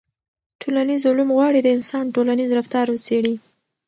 [0.61, 3.35] ټولنیز علوم غواړي د انسان ټولنیز رفتار وڅېړي.